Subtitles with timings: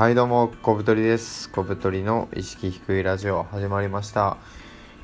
[0.00, 1.50] はいどうも小太りです。
[1.50, 4.38] 小太りの意識低いラジオ始まりました。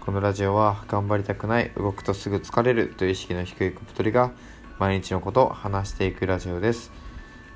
[0.00, 4.32] このラジオは頑張りたくない動くとすぐ疲れるという意識の低い小太りが
[4.78, 6.92] 毎日のことを話していくラジオです。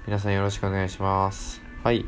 [0.06, 1.62] 皆さんよろしくお願いします。
[1.82, 2.04] はい。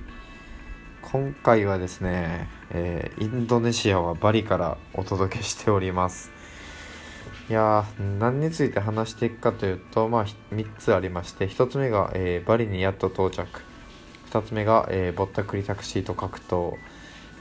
[1.01, 6.31] 今回はですね、えー、インドネシアはバリからお届けしております。
[7.49, 7.87] いや
[8.19, 13.72] 何について話していくかというと、まあ、3つありまして1つ目が、えー、バリにやっと到着。
[14.33, 16.75] 2つ目が、えー、ぼったくりタクシーと格闘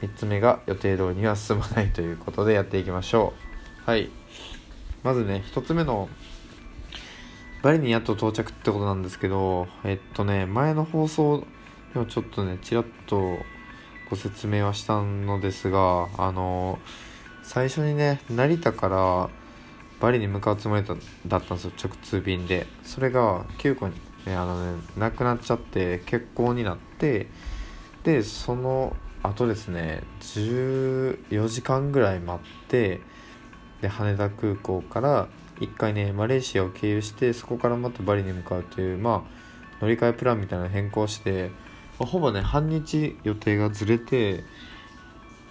[0.02, 3.32] 3つ目が予定通りには進まないということでやっていきましょ
[3.86, 3.90] う。
[3.90, 4.10] はい。
[5.02, 6.08] まずね1つ目の
[7.62, 11.46] バリにやっと到着ってことなんですけどえっとね前の放送
[11.94, 13.38] でもちょっとねちらっと
[14.10, 16.78] ご説明はしたのですがあの
[17.42, 19.30] 最初にね成田から
[20.00, 20.84] バリに向かうつもり
[21.26, 22.66] だったんですよ直通便で。
[22.82, 23.94] それが9個に
[24.26, 27.26] ね、あのね亡くなっちゃって結婚になって
[28.04, 33.00] でその後ですね14時間ぐらい待って
[33.80, 35.28] で羽田空港から
[35.60, 39.42] 1回ねマレーシアを経由してそこからまたバリに向かうというまあ
[39.80, 41.50] 乗り換えプランみたいなの変更して、
[41.98, 44.44] まあ、ほぼね半日予定がずれて、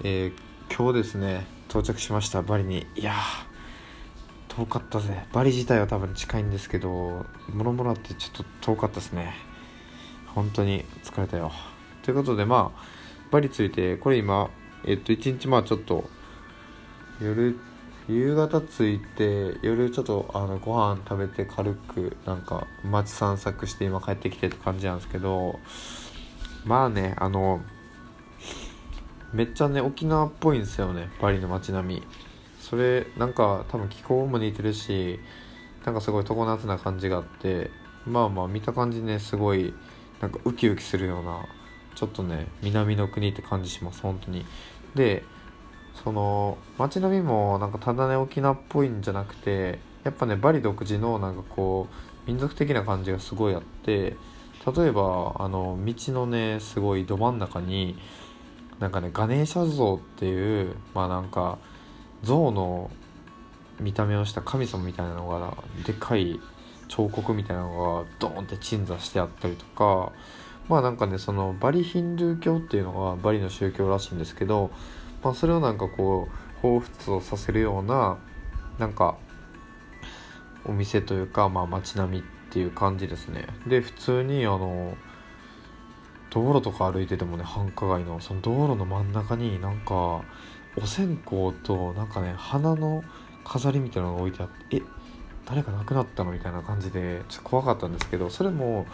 [0.04, 0.34] えー、
[0.74, 2.88] 今日ですね到着しましたバリに。
[2.96, 3.51] いやー
[4.52, 5.26] 遠かったぜ。
[5.32, 9.34] バリ自体は多分近いんですけどもろもろあってちょっと遠かったですね。
[10.28, 11.54] 本当に疲れたよ。
[12.04, 12.84] ということでまあ
[13.32, 14.50] バリついてこれ今
[14.86, 16.04] えっと一日まあちょっと
[17.22, 17.58] 夜
[18.10, 25.60] 夕方着いて夜ちょっとあのご飯食べて軽くなんか街散策して今帰ってきてって感じなんですけど
[26.66, 27.62] まあねあの
[29.32, 31.10] めっちゃね沖縄っぽいんですよね。
[31.22, 32.04] バリの街並み。
[32.62, 35.20] それなんか多分気候も似てるし
[35.84, 37.72] なんかすごい常夏な感じがあって
[38.06, 39.74] まあまあ見た感じねすごい
[40.22, 41.46] なんかウキウキするような
[41.96, 44.46] ちょっとね南の国って感じします本当に。
[44.96, 45.24] で
[46.04, 54.16] その街並みもなんかただね沖縄っぽいんじゃなくてやっぱねバリ独自のなんかこう民族的な感じがすごいあって
[54.76, 57.98] 例えばあの道のねすごいど真ん中に
[58.80, 61.60] なんかねガネーシャ像っていうまあなんか
[62.24, 62.90] 象の
[63.80, 66.40] 見た目をした神様みたいなのがでかい
[66.88, 70.12] 彫刻みたいなのがドーンって鎮座してあったりとか
[70.68, 74.72] まあなんかねそのバリヒンドゥー教っていうのがバリの宗教らしいんですけど、
[75.24, 76.28] まあ、それをなんかこ
[76.64, 78.18] う彷彿とさせるような
[78.78, 79.18] なんか
[80.66, 82.22] お店というかまあ街並みっ
[82.52, 83.48] ていう感じですね。
[83.66, 84.96] で普通にあの
[86.30, 90.24] 道路とか歩いててもね繁華街のその道路の真ん中になんか
[90.78, 93.04] お線香となんかね花の
[93.44, 94.82] 飾りみたいなのが置いてあってえ
[95.46, 98.86] 誰か亡くなったのみたいな感じでちょっと怖かったんですけどそれも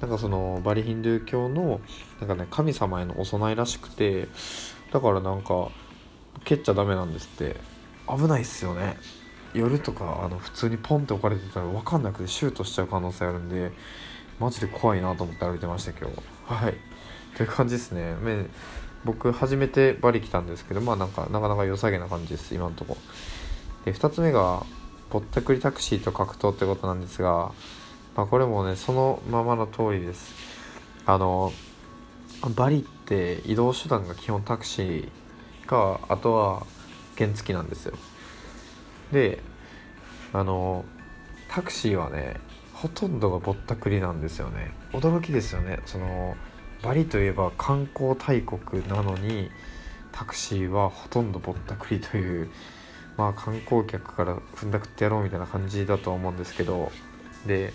[0.00, 1.80] なんかそのバリヒンドゥー教の
[2.20, 4.28] なんかね神様へのお供えらしくて
[4.92, 5.70] だからなんか
[6.44, 7.74] 蹴っちゃダメなんですって。
[8.08, 8.96] 危ないっすよね。
[9.54, 13.70] 夜とかあの普通にポンって置かれてたら分かんなくてシュートしちゃう可能性あるんで
[14.40, 16.16] マジで怖いなと思って歩いてました今日。
[16.52, 16.74] はい。
[17.36, 18.14] という感じですね。
[19.04, 22.96] 僕初めてバリ来たんですけどまあなんかなかなか良さげな感じです今のとこ。
[23.84, 24.64] で2つ目が
[25.10, 27.52] ぼったくりタクシーと格闘ってことなんですが、
[28.16, 30.34] まあ、これもねそのままの通りです。
[31.06, 31.52] あの
[32.56, 36.66] バリって移動手段が基本タクシーかあとは
[37.16, 37.96] 原付なんですよ。
[39.12, 39.40] で
[40.32, 40.84] あの
[41.48, 42.40] タクシーはね
[42.72, 44.72] ほとんどがぼったくりなんですよね。
[44.92, 45.80] 驚きですよね。
[45.86, 46.36] その
[46.84, 49.50] バリといえば観光大国なのに
[50.12, 52.50] タクシーはほとんどぼったくりという
[53.16, 56.92] まあ観光客から踏んだくってやろうみたいな感じだと思うんですけど
[57.46, 57.72] で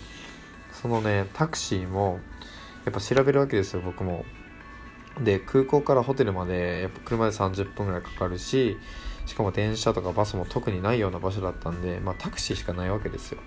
[0.72, 2.20] そのねタクシーも
[2.84, 4.24] やっぱ調べるわけですよ僕も。
[5.20, 8.78] で空港からホテルまでやっぱ車で30分ぐらいかかるし
[9.26, 13.40] しかも電車とかバスも特にないような場所だったんで、まあ、タクシーしかないわけですよ。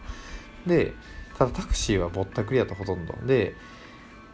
[0.68, 0.94] で
[1.38, 3.16] ただタクシーはぼったくりだとほとんど。
[3.26, 3.56] で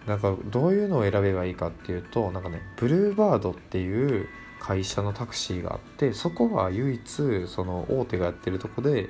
[0.08, 4.28] なんかどういうのを選べばいいかっていうとなんかねブルーバードっていう
[4.60, 9.10] 会社のタクシーがあってそこは唯一その大手がやってるとこで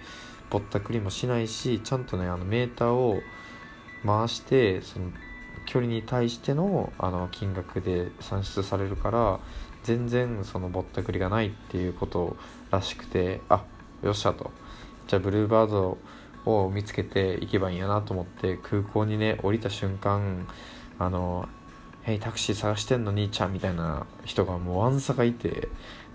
[0.49, 3.21] ぼったくりもしないしちゃんとねあのメーターを
[4.05, 5.11] 回してその
[5.65, 9.39] 距離に対してのあの金額で算出されるから
[9.83, 12.35] 全然そのぼったくりがないっていうこと
[12.71, 13.63] らしくてあ
[14.03, 14.51] よっしゃと。
[15.07, 15.97] じゃあブルーバード
[16.45, 20.47] を見つけていけばいいんやなと思って空港にね降りた瞬間
[20.99, 21.47] あの
[22.03, 25.69] 「へいタクシー探してんの兄ちゃん」みたいな人がもうわんさかいて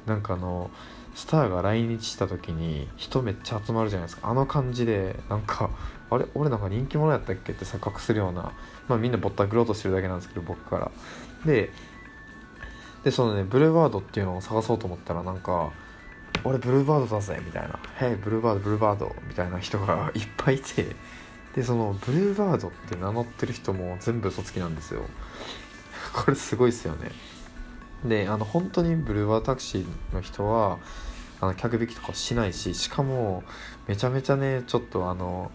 [0.07, 0.71] なんかあの
[1.15, 4.29] スターが来日した時に人めっちゃ集まるじゃないですか。
[4.29, 5.71] あの感じでなんか
[6.11, 8.53] あれ俺なんか人気者やったっけって錯覚するような
[8.89, 10.91] まあみんなぼったくろうとしてるだけなんですけど僕から。
[11.45, 11.71] で
[13.05, 15.71] でそのねブルーバードっていうのを探そうと思ったらなんか
[16.43, 20.97] 「俺ブルーバードだぜ」みたいな「へいブルーバードブルーバード」みたいな人が いっぱいいて。
[21.55, 25.03] でそのブルーバードって名乗ってる人も全部嘘つきなんですよ。
[26.13, 27.13] これすごいっすよね。
[28.05, 30.79] であの本当にブルーバータクシーの人は
[31.41, 33.43] あの客引きとかしないししかも
[33.87, 35.51] めちゃめちゃねちょっとあの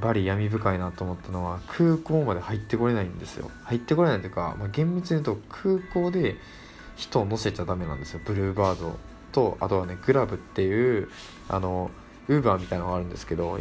[0.00, 3.50] バリ闇深いなと思ったのは空港まで入ってこれないんですよ。
[3.64, 6.36] 入ってこれないというか、まあ、厳密に言うと空港で
[6.96, 8.20] 人を乗せちゃダメなんですよ。
[8.24, 8.98] ブルーバード
[9.32, 11.08] とあとはねグラブっていう
[11.48, 11.90] あの
[12.28, 13.58] ウーバーみたいなのがあるんですけど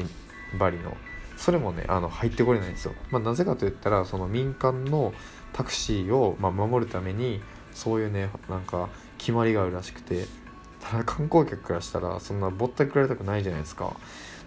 [0.59, 0.95] バリの。
[1.37, 5.13] それもねあの入ってこれないんですよ、まあ、なぜかといったらその民間の
[5.53, 7.41] タクシーを、まあ、守るために
[7.73, 10.25] そういうねなんか決まりがあるらしくて
[10.81, 13.95] ただ観光客からしたらそんなぼったくられたくないじゃないですか。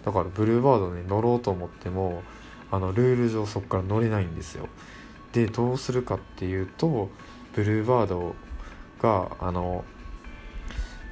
[0.05, 2.23] だからブルーバードに乗ろうと思っても
[2.71, 4.67] あのルール上そこから乗れないんですよ。
[5.33, 7.09] でどうするかっていうと
[7.53, 8.35] ブルーバード
[9.01, 9.83] があの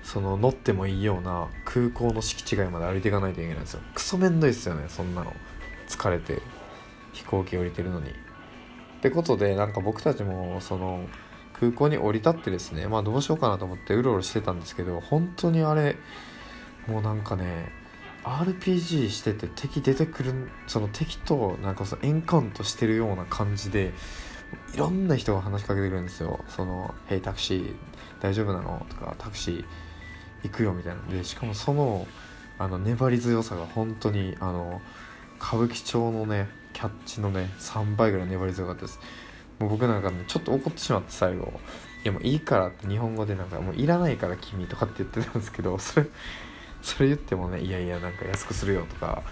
[0.04, 3.82] その乗ってもいいような空港の敷地外まで歩いていかないといけないんですよ。
[3.94, 5.34] クソめんどいっすよねそんなの。
[5.88, 6.42] 疲れて
[7.14, 8.10] 飛行機降りてるのに。
[8.10, 8.14] っ
[9.00, 11.06] てことでなんか僕たちもその
[11.60, 15.96] 空港に降り立ってですねまあどうしようかなと思ってうろうろしてたんですけど本当にあれ
[16.88, 17.72] もうなんかね
[18.24, 23.94] RPG してて敵出てくるその敵となんかそのエンカウントしてるような感じで
[24.74, 27.76] いろんな人が話しかけてくるんですよ「そのへいタクシー
[28.20, 29.66] 大丈夫なの?」とか「タクシー
[30.44, 31.02] 行くよ」みたいな。
[31.04, 32.08] でしかもその
[32.60, 34.82] あの粘り強さが本当にあの
[35.42, 39.00] 歌舞伎町のねキャッチのね3倍ぐらい粘り強かったです。
[39.60, 41.52] もう僕なんかねちょっと怒ってしまって最後
[42.04, 46.08] 「いやもういいから」って日本語でなんか「もういらないから君」とかって言ってたんですけどそれ
[46.82, 49.24] それ言ってもねいやいやなんか安くするよとか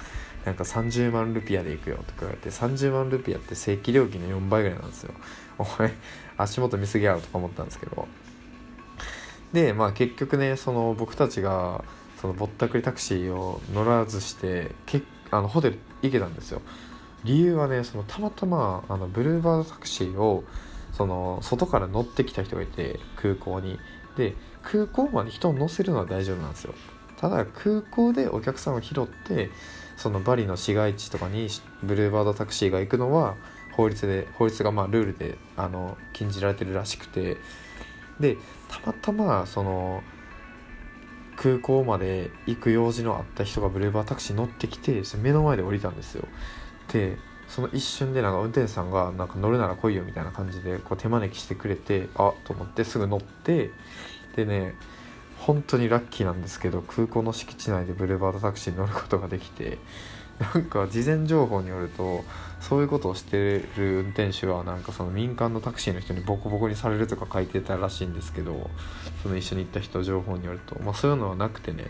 [0.45, 5.13] なんか30万ルピアで行くよとか言われて30万ルピアって正規料金の4倍ぐらいなんですよ。
[5.57, 5.93] お前
[6.37, 8.07] 足元見すぎやろとか思ったんですけど。
[9.53, 11.83] でまあ結局ねその僕たちが
[12.19, 16.61] そのぼったくりタクシーを乗らずしてけあのホテル行けたんですよ。
[17.23, 20.43] 理由はねそのたまたまあのブルーバードタクシーを
[20.93, 23.79] その外から乗ってきた人がいて空港に。
[24.15, 26.73] で空港まで人を乗せるのは大丈夫なんですよ。
[27.17, 29.49] ただ空港でお客さんを拾って
[29.97, 31.47] そのバリの市街地とかに
[31.83, 33.35] ブルーバードタクシーが行くのは
[33.73, 37.37] 法律で法律がまあルールであの禁じられてるらしくて。
[38.19, 38.37] で
[38.69, 40.01] たまたまその
[41.35, 46.27] 空港まで行く用事のあった人がブルーバータクシー乗ってきて目の前で降りたんですよ。
[46.91, 47.17] で
[47.47, 53.71] その一瞬でなんか運転手さんがなんか乗るなら来いよみたいな感じでこう手招きしてくれてあと思ってすぐ乗って
[54.35, 54.75] でね
[55.39, 59.77] 本当にラッキーなんですけど空港の敷地内でブルーバードタクシーに乗ることができて
[60.53, 62.23] なんか事前情報によると
[62.67, 68.71] そういうことをしてる運転手はなんかその民間のタクシーの人にボコボコにされるとか書いてたらしいんですけど
[69.21, 71.85] その一緒に行った人情報によると、まあ、そういうのはなくてね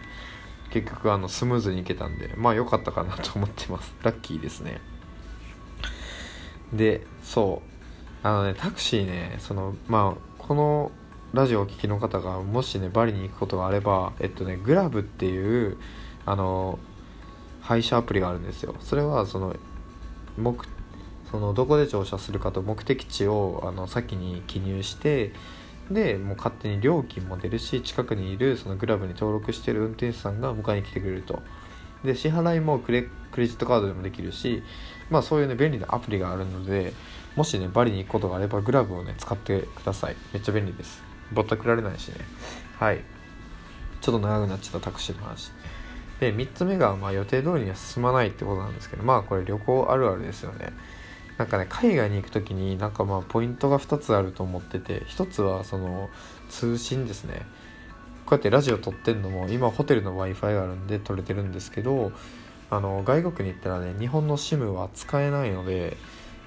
[0.72, 3.95] 結局あのスムーズに行けたんでまあ良かったかなと思ってます。
[4.04, 4.81] ラッキーですね。
[6.74, 7.62] でそ
[8.24, 8.27] う。
[8.27, 10.92] あのねタクシーねそのまあこの
[11.31, 15.77] ラジオをお聴きの方がもしねバリに行くことがあればえっとねグラブっていう
[16.25, 16.80] あの
[17.62, 18.75] 配車アプリがあるんですよ。
[18.81, 19.56] それはその
[20.38, 20.66] 目
[21.32, 25.34] そのどこで乗車するかと目的地をあの先に記入して
[25.89, 31.42] でもう勝手に料金も出るし近くにいるそのグラブに登録してる運転手さんが迎えに来てくれると。
[32.04, 33.08] で支払いもクレジ
[33.42, 34.62] ットカードでもできるし
[35.10, 36.94] まあそういうね便利なアプリがあるので
[37.36, 40.15] もしねバリに行くことがあればグラブをね使ってください。
[40.34, 41.01] めっちゃ便利です。
[41.32, 42.18] ぼったくられないしね。
[42.77, 43.01] はい。
[44.01, 45.51] ちょっと長くなっちゃったタクシーの話。
[46.32, 50.74] で3つ目がまあ予定通りには進まないってことなんですけどまあこれ旅行あるあるですよね。
[51.38, 56.10] なんかね海外に行く時になんかまあポイントが2つあると思ってて1つはその
[56.50, 57.46] 通信ですね。
[58.25, 62.12] こうやってラジオ撮ってんのも今ホテルの w i f i があるんで撮れてるんですけど
[62.72, 65.96] あの外国に行ったらね日本の SIM は使えないので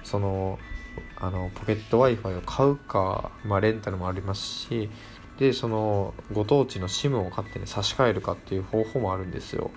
[0.03, 0.59] その
[1.15, 4.89] あのポケット w i f i を買うか、まあ、レンタルもありますし
[5.39, 9.71] でそのご当地の SIM を買ってね差し替えるかっていう方法もあるんですよ。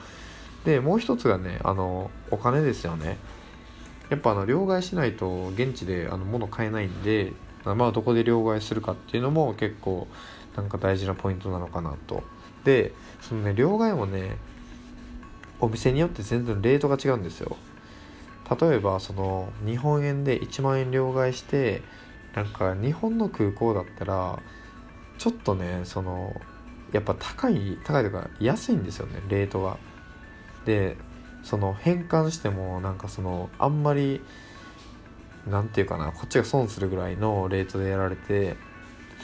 [0.64, 3.16] でもう一つがねあのお金ですよね。
[4.10, 7.32] やっぱあの両替しないと現地であの物買えないんで
[7.64, 10.08] まあどこで両替するかっていうのも結構
[10.56, 12.24] なんか大事なポイントなのかなと。
[12.64, 14.36] でそのね両替もね
[15.60, 17.56] お店によって全然レートが違うんですよ。
[18.60, 21.82] 例えばその日本円で1万円両替して
[22.34, 24.40] なんか日本の空港だったら
[25.18, 26.34] ちょっとねその
[26.92, 29.78] やっぱ高い高いというか安いんですよねレートが
[30.64, 30.96] で
[31.42, 34.20] その変換してもなんかそのあんまり
[35.46, 38.56] なんていうかなこっちが損するぐらいのレートでやられて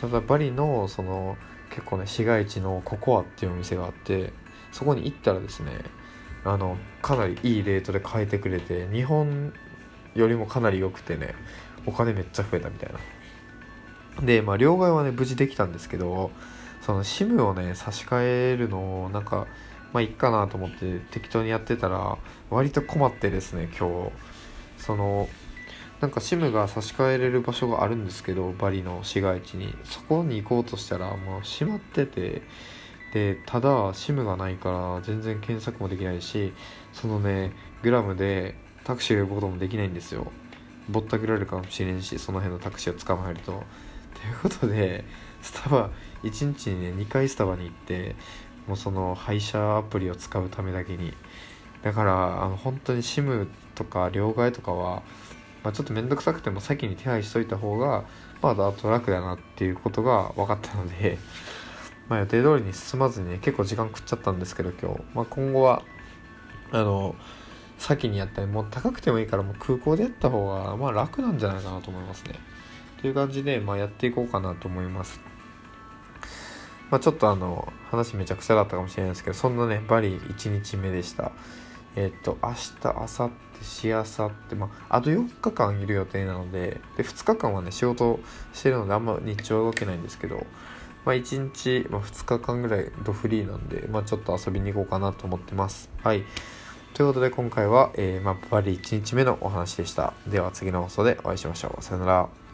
[0.01, 1.37] ただバリのその
[1.71, 4.33] 結構ね市街地のココアっていうお店があって
[4.73, 5.73] そこに行ったらですね
[6.45, 9.53] あのかなりいいレートで買えてくれて日本
[10.15, 11.35] よりもかなり良くてね
[11.87, 12.99] お金めっちゃ増えたみたいな。
[14.23, 16.31] でまあ両替はね無事できたんですけど
[16.81, 18.23] その SIM をね差し替
[18.53, 19.47] えるのをなんか
[19.93, 22.19] まあいっかなと思って適当にやってたら
[22.51, 24.13] 割と困ってですね今日。
[24.79, 25.29] その
[26.01, 29.75] なんか SIM が差し替えれる場所があるんですけどバリの市街地に。
[29.85, 32.43] そこに行こうとしたらもう閉まってて
[33.13, 36.53] でただ SIM がないから全然検索もできないし
[36.93, 40.31] そのねグラムでタクシーを呼ぶこともできないんですよ。
[40.89, 43.65] ぼったくられるかもしれんしその辺のタクシーを捕まえると。
[44.21, 45.05] ということで
[45.43, 45.91] スタバ
[46.23, 48.17] 1日にね2回スタバに行って
[48.67, 51.15] もうその配車アプリを使うためだけに。
[51.83, 55.03] だからあの本当に SIM とか両替とかは、
[55.63, 58.05] まあ、ちょっと面倒くさくても先に手配しといた方が
[58.43, 61.19] まだあと楽だなっていうことが分かったので
[62.09, 65.83] まあ予定通りに進まずにね結構時間食っちゃったんですけど今日、まあ、今後は
[66.73, 67.15] あの
[67.79, 72.35] 先にやったりもう高くてもいいからもう空港でやった方がまあ楽なんじゃないかなと思いますね。
[73.01, 75.21] という感じで、まあ、やっていこうかなと思います。
[76.91, 81.33] まあ、ちょっとあの話めちゃくちゃだったかもしれないですけどそんなねバリ1日目でした。
[81.97, 88.21] えっ、と明日明後日しあさってまああと4日間いる予定なのでで2日間はね仕事
[88.53, 90.47] してるのであんま日中は動けないんですけど
[91.05, 95.91] まあ1日、まあ、2日間ぐらいドフリーなんでまあちょっと遊びに行こうかなと思ってます。
[96.03, 96.25] はい。
[96.95, 100.15] ということで今回は、えー、まあ、バリ1日目のお話でした。
[100.27, 101.83] では次の放送でお会いしましょう。
[101.83, 102.48] さよなら。